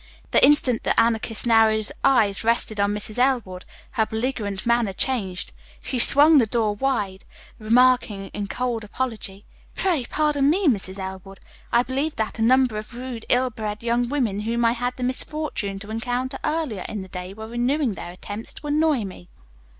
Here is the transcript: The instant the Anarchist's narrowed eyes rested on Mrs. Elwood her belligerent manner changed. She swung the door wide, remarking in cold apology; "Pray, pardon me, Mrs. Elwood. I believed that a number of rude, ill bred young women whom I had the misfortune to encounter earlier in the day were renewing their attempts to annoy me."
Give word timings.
The 0.31 0.43
instant 0.43 0.81
the 0.81 0.99
Anarchist's 0.99 1.45
narrowed 1.45 1.91
eyes 2.03 2.43
rested 2.43 2.79
on 2.79 2.91
Mrs. 2.91 3.19
Elwood 3.19 3.65
her 3.91 4.07
belligerent 4.07 4.65
manner 4.65 4.93
changed. 4.93 5.53
She 5.83 5.99
swung 5.99 6.39
the 6.39 6.47
door 6.47 6.73
wide, 6.73 7.23
remarking 7.59 8.29
in 8.29 8.47
cold 8.47 8.83
apology; 8.83 9.45
"Pray, 9.75 10.05
pardon 10.09 10.49
me, 10.49 10.67
Mrs. 10.67 10.97
Elwood. 10.97 11.39
I 11.71 11.83
believed 11.83 12.17
that 12.17 12.39
a 12.39 12.41
number 12.41 12.77
of 12.79 12.95
rude, 12.95 13.27
ill 13.29 13.51
bred 13.51 13.83
young 13.83 14.09
women 14.09 14.39
whom 14.39 14.65
I 14.65 14.71
had 14.71 14.95
the 14.95 15.03
misfortune 15.03 15.77
to 15.77 15.91
encounter 15.91 16.39
earlier 16.43 16.83
in 16.89 17.03
the 17.03 17.07
day 17.07 17.35
were 17.35 17.45
renewing 17.47 17.93
their 17.93 18.09
attempts 18.09 18.55
to 18.55 18.65
annoy 18.65 19.03
me." 19.03 19.29